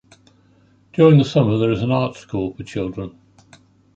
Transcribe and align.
During 0.93 1.19
the 1.19 1.23
summer 1.23 1.59
there 1.59 1.69
is 1.71 1.83
an 1.83 1.91
art 1.91 2.15
school 2.15 2.55
for 2.55 2.63
children. 2.63 3.19